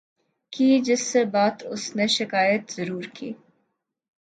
کی 0.53 0.79
جس 0.79 1.01
سے 1.01 1.23
بات 1.25 1.63
اسنے 1.65 2.07
شکایت 2.07 2.71
ضرور 2.71 3.03
کی 3.13 3.31